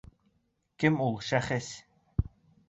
Кем 0.83 0.97
ул 1.09 1.19
шәхес? 1.27 1.69